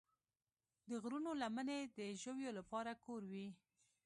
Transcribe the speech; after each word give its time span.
د 0.89 0.91
غرونو 1.01 1.31
لمنې 1.41 1.79
د 1.97 1.99
ژویو 2.21 2.51
لپاره 2.59 2.91
کور 3.05 3.21
وي. 3.31 3.47